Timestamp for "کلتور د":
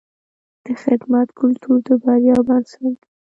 1.39-1.89